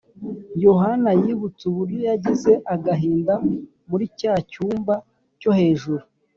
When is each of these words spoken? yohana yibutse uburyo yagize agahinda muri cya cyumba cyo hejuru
yohana 0.65 1.11
yibutse 1.21 1.61
uburyo 1.71 2.01
yagize 2.09 2.51
agahinda 2.73 3.33
muri 3.89 4.05
cya 4.19 4.33
cyumba 4.51 4.95
cyo 5.39 5.51
hejuru 5.59 6.03